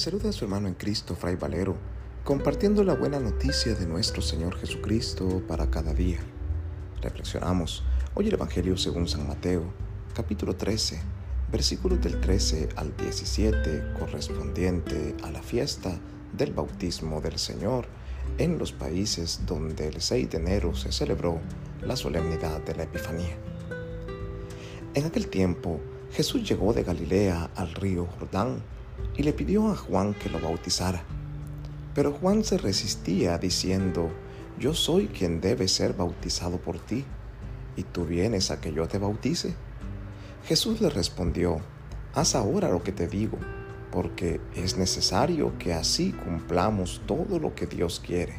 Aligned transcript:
saluda 0.00 0.30
a 0.30 0.32
su 0.32 0.46
hermano 0.46 0.66
en 0.66 0.72
Cristo, 0.72 1.14
Fray 1.14 1.36
Valero, 1.36 1.76
compartiendo 2.24 2.82
la 2.84 2.94
buena 2.94 3.20
noticia 3.20 3.74
de 3.74 3.84
nuestro 3.84 4.22
Señor 4.22 4.56
Jesucristo 4.56 5.42
para 5.46 5.70
cada 5.70 5.92
día. 5.92 6.20
Reflexionamos 7.02 7.84
hoy 8.14 8.28
el 8.28 8.32
Evangelio 8.32 8.78
según 8.78 9.06
San 9.08 9.28
Mateo, 9.28 9.62
capítulo 10.14 10.56
13, 10.56 11.02
versículos 11.52 12.00
del 12.00 12.18
13 12.18 12.70
al 12.76 12.96
17, 12.96 13.92
correspondiente 13.98 15.14
a 15.22 15.30
la 15.30 15.42
fiesta 15.42 16.00
del 16.32 16.54
bautismo 16.54 17.20
del 17.20 17.38
Señor 17.38 17.86
en 18.38 18.56
los 18.56 18.72
países 18.72 19.42
donde 19.44 19.88
el 19.88 20.00
6 20.00 20.30
de 20.30 20.38
enero 20.38 20.74
se 20.74 20.92
celebró 20.92 21.40
la 21.82 21.96
solemnidad 21.96 22.62
de 22.62 22.74
la 22.74 22.84
Epifanía. 22.84 23.36
En 24.94 25.04
aquel 25.04 25.28
tiempo, 25.28 25.78
Jesús 26.10 26.48
llegó 26.48 26.72
de 26.72 26.84
Galilea 26.84 27.50
al 27.54 27.74
río 27.74 28.06
Jordán 28.18 28.62
y 29.16 29.22
le 29.22 29.32
pidió 29.32 29.70
a 29.70 29.76
Juan 29.76 30.14
que 30.14 30.28
lo 30.28 30.40
bautizara. 30.40 31.02
Pero 31.94 32.12
Juan 32.12 32.44
se 32.44 32.58
resistía 32.58 33.38
diciendo, 33.38 34.10
yo 34.58 34.74
soy 34.74 35.08
quien 35.08 35.40
debe 35.40 35.68
ser 35.68 35.94
bautizado 35.94 36.58
por 36.58 36.78
ti, 36.78 37.04
y 37.76 37.82
tú 37.82 38.04
vienes 38.04 38.50
a 38.50 38.60
que 38.60 38.72
yo 38.72 38.86
te 38.88 38.98
bautice. 38.98 39.54
Jesús 40.44 40.80
le 40.80 40.90
respondió, 40.90 41.60
haz 42.14 42.34
ahora 42.34 42.68
lo 42.68 42.82
que 42.82 42.92
te 42.92 43.08
digo, 43.08 43.38
porque 43.90 44.40
es 44.54 44.76
necesario 44.76 45.58
que 45.58 45.72
así 45.72 46.12
cumplamos 46.12 47.02
todo 47.06 47.38
lo 47.38 47.54
que 47.54 47.66
Dios 47.66 48.00
quiere. 48.04 48.34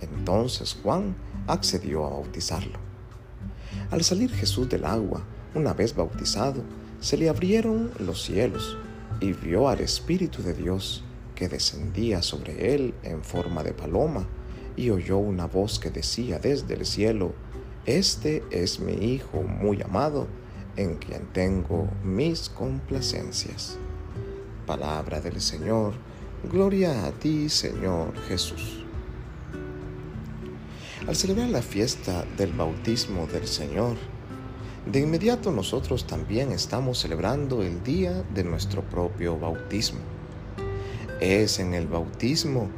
Entonces 0.00 0.76
Juan 0.82 1.16
accedió 1.46 2.06
a 2.06 2.10
bautizarlo. 2.10 2.78
Al 3.90 4.02
salir 4.04 4.30
Jesús 4.32 4.68
del 4.68 4.84
agua, 4.84 5.22
una 5.54 5.72
vez 5.72 5.94
bautizado, 5.94 6.62
se 7.00 7.16
le 7.16 7.28
abrieron 7.28 7.90
los 7.98 8.22
cielos 8.22 8.76
y 9.22 9.32
vio 9.32 9.68
al 9.68 9.80
Espíritu 9.80 10.42
de 10.42 10.52
Dios 10.52 11.04
que 11.36 11.48
descendía 11.48 12.22
sobre 12.22 12.74
él 12.74 12.92
en 13.04 13.22
forma 13.22 13.62
de 13.62 13.72
paloma 13.72 14.26
y 14.76 14.90
oyó 14.90 15.18
una 15.18 15.46
voz 15.46 15.78
que 15.78 15.90
decía 15.90 16.40
desde 16.40 16.74
el 16.74 16.84
cielo, 16.84 17.32
Este 17.86 18.42
es 18.50 18.80
mi 18.80 18.92
Hijo 18.92 19.42
muy 19.42 19.80
amado, 19.80 20.26
en 20.76 20.96
quien 20.96 21.26
tengo 21.32 21.88
mis 22.02 22.48
complacencias. 22.48 23.78
Palabra 24.66 25.20
del 25.20 25.40
Señor, 25.40 25.92
gloria 26.50 27.06
a 27.06 27.12
ti 27.12 27.48
Señor 27.48 28.18
Jesús. 28.26 28.84
Al 31.06 31.14
celebrar 31.14 31.48
la 31.48 31.62
fiesta 31.62 32.24
del 32.36 32.52
bautismo 32.52 33.26
del 33.28 33.46
Señor, 33.46 33.96
de 34.86 35.00
inmediato 35.00 35.52
nosotros 35.52 36.06
también 36.06 36.50
estamos 36.50 36.98
celebrando 36.98 37.62
el 37.62 37.84
día 37.84 38.24
de 38.34 38.42
nuestro 38.42 38.82
propio 38.82 39.38
bautismo. 39.38 40.00
Es 41.20 41.60
en 41.60 41.72
el 41.74 41.86
bautismo 41.86 42.68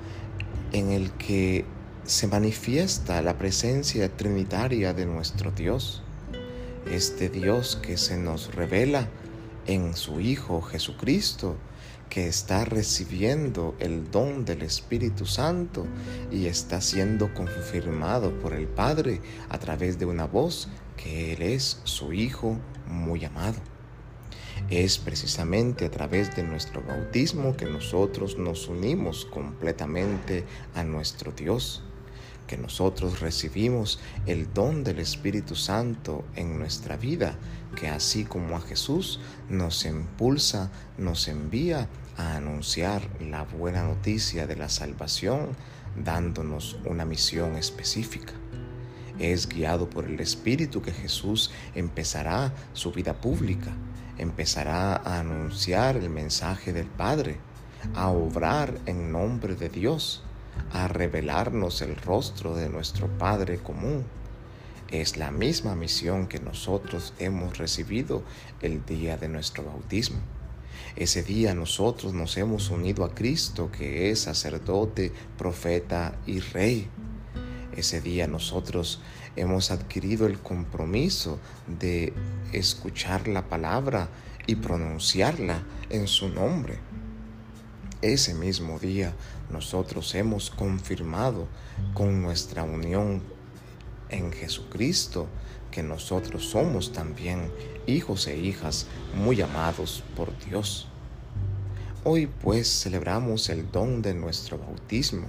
en 0.72 0.91
el 0.91 1.12
que 1.12 1.64
se 2.05 2.27
manifiesta 2.27 3.22
la 3.22 3.38
presencia 3.38 4.14
trinitaria 4.14 4.92
de 4.92 5.06
nuestro 5.06 5.50
Dios, 5.50 6.02
este 6.91 7.30
Dios 7.30 7.78
que 7.80 7.96
se 7.96 8.18
nos 8.18 8.55
revela 8.55 9.08
en 9.66 9.96
su 9.96 10.20
Hijo 10.20 10.61
Jesucristo, 10.61 11.56
que 12.11 12.28
está 12.28 12.66
recibiendo 12.66 13.74
el 13.78 14.11
don 14.11 14.44
del 14.44 14.62
Espíritu 14.62 15.24
Santo 15.24 15.86
y 16.30 16.46
está 16.46 16.83
siendo 16.83 17.33
confirmado 17.33 18.39
por 18.41 18.52
el 18.52 18.66
Padre 18.68 19.22
a 19.48 19.58
través 19.58 19.98
de 19.98 20.05
una 20.05 20.27
voz 20.27 20.68
que 20.97 21.33
Él 21.33 21.42
es 21.42 21.81
su 21.84 22.12
Hijo 22.12 22.59
muy 22.87 23.25
amado. 23.25 23.59
Es 24.70 24.98
precisamente 24.98 25.84
a 25.84 25.91
través 25.91 26.34
de 26.36 26.42
nuestro 26.42 26.83
bautismo 26.83 27.56
que 27.56 27.67
nosotros 27.67 28.39
nos 28.39 28.68
unimos 28.68 29.27
completamente 29.27 30.45
a 30.74 30.85
nuestro 30.85 31.33
Dios, 31.33 31.83
que 32.46 32.57
nosotros 32.57 33.20
recibimos 33.20 34.01
el 34.27 34.52
don 34.52 34.85
del 34.85 35.01
Espíritu 35.01 35.55
Santo 35.55 36.24
en 36.36 36.58
nuestra 36.58 36.97
vida, 36.97 37.36
que 37.74 37.89
así 37.89 38.24
como 38.24 38.57
a 38.57 38.61
Jesús 38.61 39.20
nos 39.48 39.85
impulsa, 39.85 40.70
nos 40.98 41.29
envía 41.29 41.89
a 42.17 42.36
anunciar 42.36 43.02
la 43.20 43.45
buena 43.45 43.83
noticia 43.83 44.47
de 44.47 44.57
la 44.57 44.68
salvación, 44.68 45.57
dándonos 45.97 46.79
una 46.85 47.05
misión 47.05 47.57
específica. 47.57 48.35
Es 49.19 49.48
guiado 49.48 49.89
por 49.89 50.07
el 50.07 50.19
Espíritu 50.20 50.83
que 50.83 50.92
Jesús 50.92 51.52
empezará 51.75 52.52
su 52.73 52.91
vida 52.91 53.14
pública, 53.14 53.73
empezará 54.19 54.97
a 54.97 55.20
anunciar 55.20 55.97
el 55.97 56.11
mensaje 56.11 56.73
del 56.73 56.86
Padre, 56.86 57.39
a 57.95 58.08
obrar 58.08 58.79
en 58.86 59.13
nombre 59.13 59.55
de 59.55 59.69
Dios, 59.69 60.23
a 60.73 60.89
revelarnos 60.89 61.80
el 61.83 61.97
rostro 61.97 62.57
de 62.57 62.69
nuestro 62.69 63.07
Padre 63.19 63.58
común. 63.58 64.05
Es 64.91 65.17
la 65.17 65.30
misma 65.30 65.74
misión 65.74 66.27
que 66.27 66.41
nosotros 66.41 67.14
hemos 67.19 67.58
recibido 67.58 68.23
el 68.63 68.85
día 68.85 69.17
de 69.17 69.29
nuestro 69.29 69.64
bautismo. 69.64 70.19
Ese 70.97 71.23
día 71.23 71.55
nosotros 71.55 72.14
nos 72.14 72.36
hemos 72.36 72.70
unido 72.70 73.05
a 73.05 73.14
Cristo, 73.14 73.70
que 73.70 74.11
es 74.11 74.20
sacerdote, 74.20 75.13
profeta 75.36 76.17
y 76.27 76.41
rey. 76.41 76.89
Ese 77.77 78.01
día 78.01 78.29
nosotros 78.29 79.01
hemos 79.35 79.73
adquirido 79.73 80.27
el 80.27 80.39
compromiso 80.39 81.40
de 81.67 82.12
escuchar 82.52 83.27
la 83.27 83.48
palabra 83.48 84.08
y 84.46 84.57
pronunciarla 84.57 85.64
en 85.90 86.07
su 86.07 86.29
nombre. 86.29 86.79
Ese 88.01 88.35
mismo 88.35 88.79
día 88.79 89.14
nosotros 89.51 90.14
hemos 90.14 90.51
confirmado 90.51 91.48
con 91.95 92.23
nuestra 92.23 92.62
unión 92.62 93.23
en 94.08 94.33
Jesucristo 94.33 95.27
que 95.73 95.83
nosotros 95.83 96.45
somos 96.45 96.92
también 96.92 97.51
hijos 97.86 98.29
e 98.29 98.39
hijas 98.39 98.86
muy 99.17 99.41
amados 99.41 100.05
por 100.14 100.36
Dios. 100.45 100.89
Hoy 102.07 102.27
pues 102.27 102.69
celebramos 102.69 103.48
el 103.48 103.70
don 103.73 104.03
de 104.03 104.13
nuestro 104.13 104.59
bautismo 104.59 105.27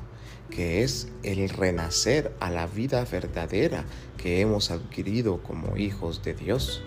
que 0.49 0.83
es 0.83 1.07
el 1.23 1.47
renacer 1.47 2.35
a 2.41 2.51
la 2.51 2.67
vida 2.67 3.05
verdadera 3.05 3.85
que 4.17 4.41
hemos 4.41 4.71
adquirido 4.71 5.41
como 5.41 5.77
hijos 5.77 6.21
de 6.21 6.33
Dios. 6.33 6.83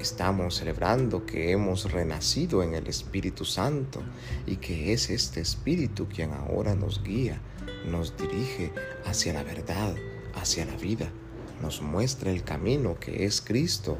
Estamos 0.00 0.56
celebrando 0.56 1.26
que 1.26 1.52
hemos 1.52 1.92
renacido 1.92 2.64
en 2.64 2.74
el 2.74 2.88
Espíritu 2.88 3.44
Santo 3.44 4.02
y 4.46 4.56
que 4.56 4.92
es 4.92 5.10
este 5.10 5.40
Espíritu 5.40 6.08
quien 6.08 6.32
ahora 6.32 6.74
nos 6.74 7.04
guía, 7.04 7.40
nos 7.88 8.16
dirige 8.16 8.72
hacia 9.04 9.32
la 9.32 9.44
verdad, 9.44 9.94
hacia 10.34 10.64
la 10.64 10.76
vida, 10.76 11.08
nos 11.62 11.82
muestra 11.82 12.32
el 12.32 12.42
camino 12.42 12.98
que 12.98 13.26
es 13.26 13.40
Cristo, 13.40 13.96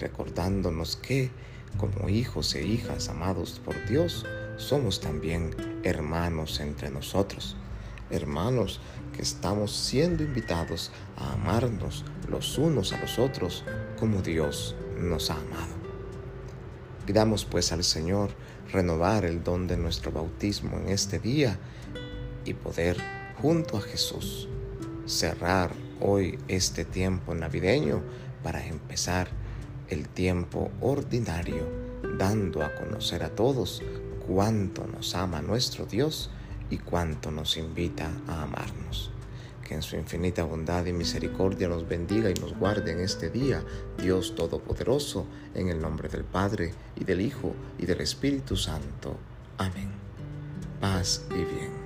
recordándonos 0.00 0.96
que 0.96 1.30
como 1.76 2.08
hijos 2.08 2.54
e 2.54 2.64
hijas 2.64 3.08
amados 3.08 3.60
por 3.64 3.74
Dios, 3.86 4.24
somos 4.56 5.00
también 5.00 5.54
hermanos 5.82 6.60
entre 6.60 6.90
nosotros. 6.90 7.56
Hermanos 8.10 8.80
que 9.14 9.22
estamos 9.22 9.72
siendo 9.72 10.22
invitados 10.22 10.90
a 11.16 11.32
amarnos 11.32 12.04
los 12.28 12.58
unos 12.58 12.92
a 12.92 13.00
los 13.00 13.18
otros 13.18 13.64
como 13.98 14.22
Dios 14.22 14.74
nos 14.98 15.30
ha 15.30 15.34
amado. 15.34 15.74
Pidamos 17.06 17.44
pues 17.44 17.72
al 17.72 17.84
Señor 17.84 18.30
renovar 18.72 19.24
el 19.24 19.42
don 19.42 19.66
de 19.66 19.76
nuestro 19.76 20.12
bautismo 20.12 20.78
en 20.78 20.88
este 20.88 21.18
día 21.18 21.58
y 22.44 22.54
poder 22.54 22.96
junto 23.40 23.76
a 23.76 23.80
Jesús 23.80 24.48
cerrar 25.06 25.72
hoy 26.00 26.38
este 26.48 26.84
tiempo 26.84 27.34
navideño 27.34 28.02
para 28.42 28.64
empezar 28.66 29.28
el 29.92 30.08
tiempo 30.08 30.70
ordinario, 30.80 31.68
dando 32.16 32.62
a 32.62 32.74
conocer 32.74 33.22
a 33.22 33.28
todos 33.28 33.82
cuánto 34.26 34.86
nos 34.86 35.14
ama 35.14 35.42
nuestro 35.42 35.84
Dios 35.84 36.30
y 36.70 36.78
cuánto 36.78 37.30
nos 37.30 37.58
invita 37.58 38.10
a 38.26 38.42
amarnos. 38.42 39.10
Que 39.62 39.74
en 39.74 39.82
su 39.82 39.96
infinita 39.96 40.44
bondad 40.44 40.86
y 40.86 40.94
misericordia 40.94 41.68
nos 41.68 41.86
bendiga 41.86 42.30
y 42.30 42.34
nos 42.34 42.56
guarde 42.58 42.92
en 42.92 43.00
este 43.00 43.28
día, 43.28 43.62
Dios 43.98 44.34
Todopoderoso, 44.34 45.26
en 45.54 45.68
el 45.68 45.80
nombre 45.80 46.08
del 46.08 46.24
Padre, 46.24 46.72
y 46.96 47.04
del 47.04 47.20
Hijo, 47.20 47.54
y 47.78 47.84
del 47.84 48.00
Espíritu 48.00 48.56
Santo. 48.56 49.16
Amén. 49.58 49.90
Paz 50.80 51.26
y 51.30 51.44
bien. 51.44 51.81